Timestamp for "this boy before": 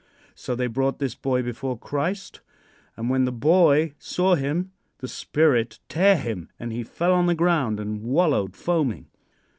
0.97-1.77